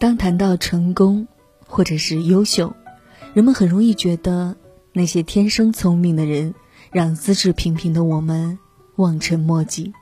[0.00, 1.28] 当谈到成功
[1.66, 2.74] 或者是优秀，
[3.34, 4.56] 人们很容易觉得
[4.94, 6.54] 那些天生聪明的人
[6.90, 8.58] 让资质平平的我们
[8.96, 9.92] 望尘莫及。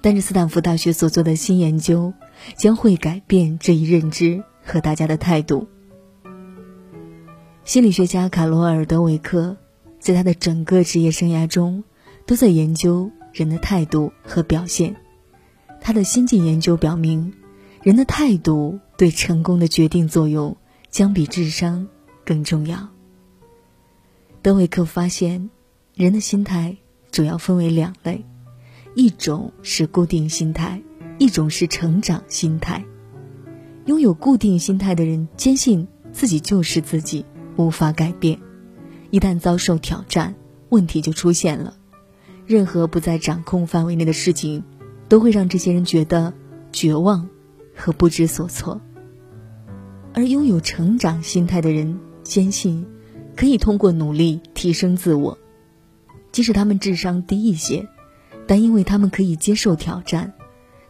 [0.00, 2.14] 但是斯坦福大学所做的新研究
[2.56, 5.68] 将会改变这一认知和大家的态度。
[7.62, 9.58] 心理学家卡罗尔·德韦克
[9.98, 11.84] 在他的整个职业生涯中
[12.24, 14.96] 都在研究人的态度和表现。
[15.82, 17.34] 他的先进研究表明，
[17.82, 18.80] 人的态度。
[18.96, 20.56] 对成功的决定作用
[20.90, 21.88] 将比智商
[22.24, 22.88] 更重要。
[24.42, 25.50] 德韦克发现，
[25.94, 26.76] 人的心态
[27.10, 28.24] 主要分为两类，
[28.94, 30.82] 一种是固定心态，
[31.18, 32.84] 一种是成长心态。
[33.86, 37.24] 拥有固定心态的人坚信自己就是自己，
[37.56, 38.38] 无法改变。
[39.10, 40.34] 一旦遭受挑战，
[40.68, 41.76] 问题就出现了。
[42.46, 44.64] 任何不在掌控范围内的事情，
[45.08, 46.34] 都会让这些人觉得
[46.72, 47.28] 绝望。
[47.74, 48.80] 和不知所措，
[50.12, 52.86] 而拥有成长心态的人坚信，
[53.36, 55.36] 可以通过努力提升自我。
[56.32, 57.86] 即使他们智商低一些，
[58.46, 60.32] 但因为他们可以接受挑战，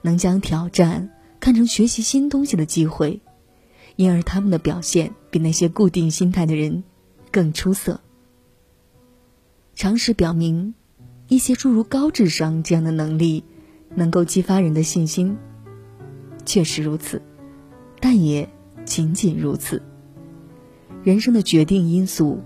[0.03, 1.11] 能将挑战
[1.41, 3.21] 看成学习新东西的机会，
[3.97, 6.85] 因而他们的表现比那些固定心态的人
[7.31, 8.01] 更出色。
[9.75, 10.75] 常识表明，
[11.29, 13.45] 一些诸如高智商这样的能力，
[13.95, 15.37] 能够激发人的信心。
[16.45, 17.20] 确实如此，
[18.00, 18.48] 但也
[18.84, 19.83] 仅仅如此。
[21.03, 22.41] 人生的决定因素，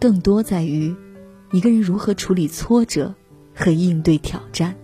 [0.00, 0.94] 更多在于
[1.52, 3.14] 一个人如何处理挫折
[3.54, 4.76] 和应对挑战。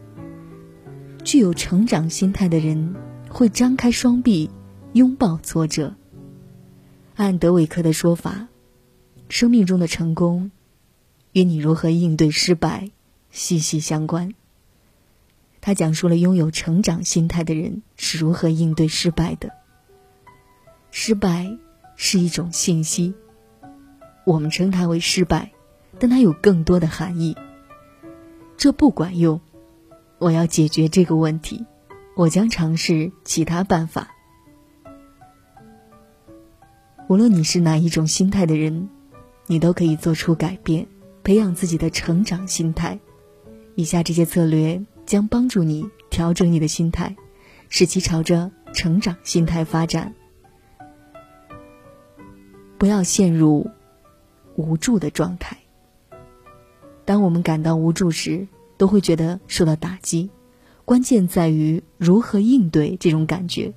[1.24, 2.94] 具有成长心态的人
[3.28, 4.50] 会张开双臂
[4.94, 5.94] 拥抱挫折。
[7.16, 8.48] 按德韦克的说法，
[9.28, 10.50] 生命中的成功
[11.32, 12.90] 与你如何应对失败
[13.30, 14.32] 息息相关。
[15.60, 19.50] 他讲述了拥有成长心态的人是如何应对失败的。
[20.90, 21.58] 失败
[21.96, 23.14] 是一种信息，
[24.24, 25.52] 我们称它为失败，
[25.98, 27.36] 但它有更多的含义。
[28.56, 29.40] 这不管用，
[30.18, 31.66] 我要解决这个问题，
[32.16, 34.08] 我将尝试其他办法。
[37.08, 38.88] 无论你是哪一种心态的人，
[39.46, 40.86] 你都可以做出改变，
[41.22, 42.98] 培养自己的成长心态。
[43.74, 44.82] 以下这些策略。
[45.08, 47.16] 将帮助你调整你的心态，
[47.70, 50.14] 使其朝着成长心态发展。
[52.76, 53.70] 不要陷入
[54.54, 55.56] 无助的状态。
[57.06, 58.46] 当我们感到无助时，
[58.76, 60.28] 都会觉得受到打击。
[60.84, 63.72] 关键在于如何应对这种感觉。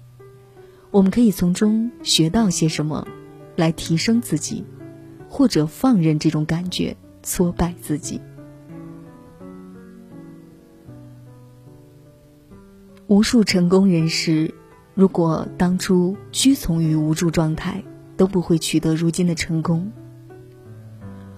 [0.91, 3.07] 我们可以从中学到些什么，
[3.55, 4.65] 来提升自己，
[5.29, 8.19] 或者放任这种感觉挫败自己。
[13.11, 14.53] 无数成功人士，
[14.93, 17.83] 如果当初屈从于无助状态，
[18.15, 19.91] 都不会取得如今的成功。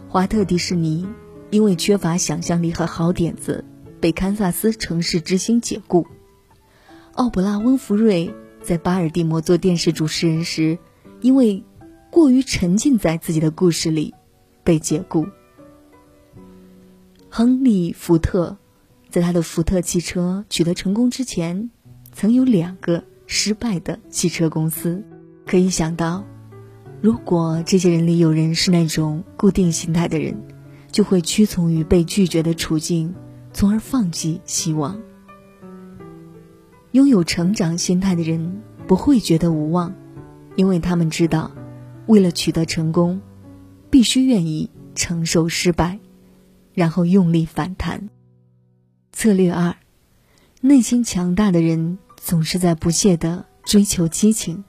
[0.08, 1.08] 华特迪士尼
[1.50, 3.66] 因为缺乏想象力和好点子，
[4.00, 6.06] 被堪萨斯城市之星解雇。
[7.14, 10.78] 奥普拉温弗瑞在巴尔的摩做电视主持人时，
[11.22, 11.64] 因为
[12.12, 14.14] 过于沉浸在自己的故事里，
[14.64, 15.26] 被解雇。
[17.30, 18.58] 亨利福特。
[19.14, 21.70] 在他的福特汽车取得成功之前，
[22.14, 25.06] 曾有两个失败的汽车公司。
[25.46, 26.26] 可以想到，
[27.00, 30.36] 如果这些人里有人是那种固定心态的人，
[30.92, 33.14] 就会屈从于被拒绝的处境，
[33.54, 35.00] 从而放弃希望。
[36.94, 39.94] 拥有成长心态的人不会觉得无望，
[40.56, 41.52] 因为他们知道，
[42.08, 43.22] 为了取得成功，
[43.92, 46.00] 必须愿意承受失败，
[46.74, 48.10] 然后用力反弹。
[49.14, 49.78] 策略二：
[50.60, 54.66] 内心强大的人总是在不懈的追求激情。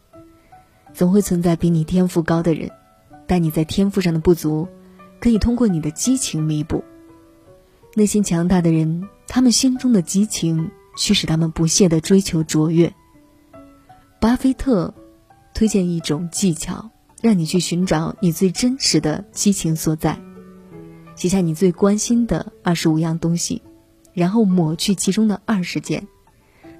[0.92, 2.70] 总会存在比你天赋高的人，
[3.26, 4.68] 但你在天赋上的不足，
[5.18, 6.84] 可以通过你的激情弥补。
[7.94, 12.94] 内心强大的人，他们心中的激情驱使他们不懈的追求卓越。
[14.20, 14.94] 巴菲特
[15.52, 16.90] 推荐一种技巧，
[17.20, 20.20] 让你去寻找你最真实的激情所在，
[21.16, 23.62] 写下你最关心的二十五样东西。
[24.14, 26.08] 然后抹去其中的二十件，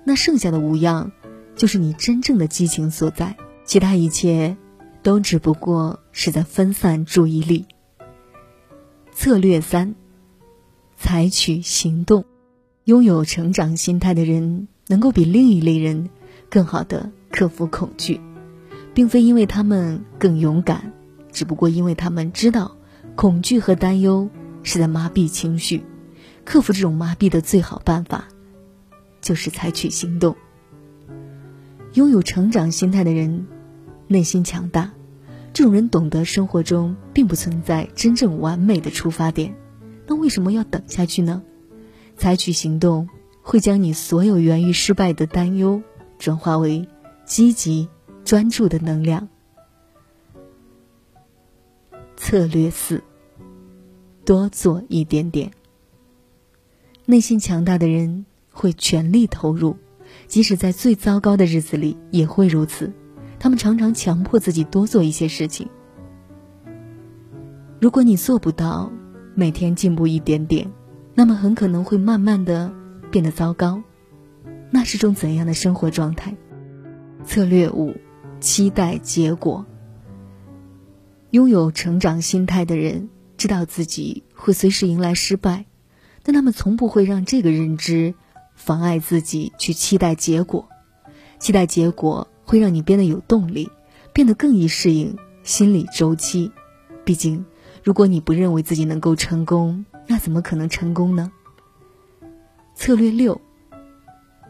[0.05, 1.13] 那剩下的五样，
[1.57, 3.37] 就是你真正的激情所在。
[3.65, 4.57] 其他一切，
[5.03, 7.67] 都只不过是在分散注意力。
[9.13, 9.95] 策略三：
[10.97, 12.25] 采取行动。
[12.85, 16.11] 拥有成长心态的人，能够比另一类人
[16.51, 18.21] 更好的克服恐惧，
[18.93, 20.93] 并非因为他们更勇敢，
[21.33, 22.77] 只不过因为他们知道，
[23.17, 24.29] 恐惧和担忧
[24.63, 25.83] 是在麻痹情绪。
[26.45, 28.29] 克服这种麻痹的最好办法，
[29.21, 30.37] 就是采取行动。
[31.95, 33.47] 拥有成长心态的人，
[34.09, 34.93] 内心强大。
[35.53, 39.55] 这种人懂得生活中并不存在真正完美的出发点，
[40.07, 41.43] 那为什么要等下去呢？
[42.17, 43.09] 采取行动
[43.41, 45.83] 会将你所有源于失败的担忧
[46.19, 46.89] 转化为
[47.25, 47.89] 积极
[48.25, 49.29] 专注的能量。
[52.17, 53.03] 策略四：
[54.25, 55.53] 多做一点点。
[57.07, 59.77] 内心强大的人会全力投入，
[60.27, 62.93] 即使在最糟糕的日子里也会如此。
[63.39, 65.69] 他们常常强迫自己多做一些事情。
[67.79, 68.91] 如果你做不到
[69.35, 70.71] 每天进步一点点，
[71.15, 72.73] 那么很可能会慢慢的
[73.11, 73.83] 变得糟糕。
[74.71, 76.35] 那是种怎样的生活状态？
[77.25, 77.95] 策略五：
[78.41, 79.67] 期待结果。
[81.33, 85.67] 拥有成长心态的人知道自己会随时迎来失败，
[86.25, 88.15] 但他们从不会让这个认知
[88.57, 90.69] 妨碍自己去期待结果。
[91.39, 93.71] 期待结果会让你变得有动力，
[94.13, 96.51] 变得更易适应心理周期。
[97.05, 97.45] 毕竟，
[97.83, 101.31] 如果你不认为自己能够成功，那怎么可能成功呢？
[102.75, 103.41] 策略六：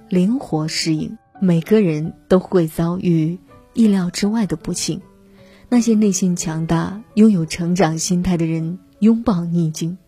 [0.08, 1.18] 灵活适应。
[1.40, 3.38] 每个人都会遭遇
[3.74, 5.02] 意料之外的不幸。
[5.68, 9.98] 那些内心强大、拥有成长心态的人，拥抱逆境，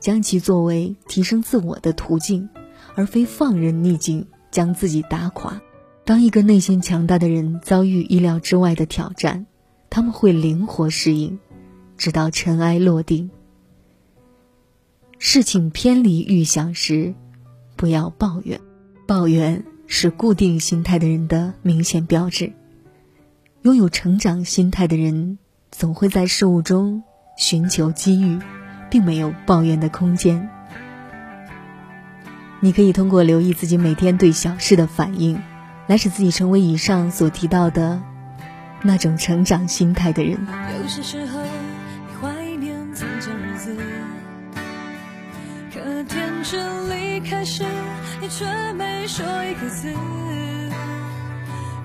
[0.00, 2.48] 将其作为提升自我的途径，
[2.94, 5.60] 而非放任逆境将自己打垮。
[6.04, 9.46] 当一个内心强大的人遭遇意料之外的挑战，
[9.90, 11.38] 他们会灵活适应，
[11.96, 13.30] 直到尘埃落定。
[15.18, 17.14] 事情偏离预想时，
[17.74, 18.60] 不要抱怨，
[19.06, 22.52] 抱怨是固定心态的人的明显标志。
[23.62, 25.38] 拥有成长心态的人，
[25.72, 27.02] 总会在事物中
[27.36, 28.38] 寻求机遇，
[28.90, 30.48] 并没有抱怨的空间。
[32.60, 35.42] 你可以通过留意自己每天对小事的反应，
[35.86, 38.00] 来使自己成为以上所提到的
[38.82, 40.38] 那种成长心态的人。
[40.82, 43.76] 有些时候，你怀念从前日子，
[45.72, 47.62] 可天真离开时，
[48.20, 49.92] 你却没说一个字。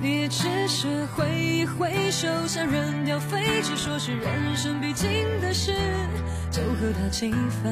[0.04, 5.08] 你只是挥一挥手，像扔掉废纸，说是人生必经
[5.42, 5.76] 的事，
[6.52, 7.72] 就和他气氛，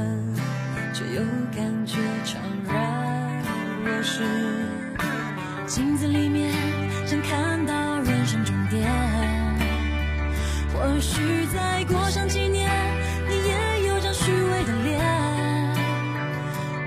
[0.94, 1.22] 却又
[1.54, 3.44] 感觉怅然
[3.84, 4.24] 若失。
[5.68, 6.54] 镜子里面
[7.06, 8.90] 想看到人生终点，
[10.72, 12.72] 或许再过上几年，
[13.28, 14.98] 你也有张虚伪的脸。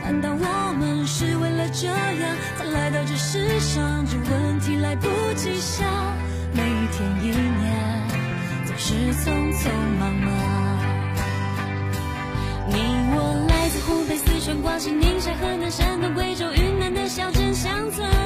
[0.03, 4.03] 难道我们是为了这样才来到这世上？
[4.06, 5.87] 这问题来不及想，
[6.55, 8.09] 每一天一年
[8.65, 10.62] 总是匆匆忙忙。
[14.43, 18.21] 湖北、四川、广西、宁夏、河南、山东、贵州、云南的小镇乡村，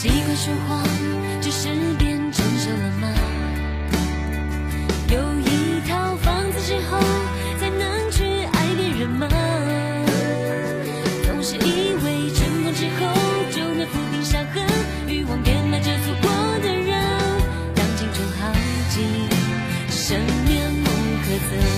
[0.00, 0.80] 习惯说谎，
[1.40, 3.12] 只是变成熟了吗？
[5.10, 7.00] 有一套房子之后，
[7.58, 9.26] 才能去爱别人吗？
[11.26, 13.12] 总是以为成功之后
[13.50, 14.64] 就能抚平伤痕，
[15.08, 16.96] 欲望变卖着错过的人，
[17.74, 18.52] 当青春耗
[18.90, 19.04] 尽，
[19.90, 20.86] 生面目
[21.24, 21.77] 可憎。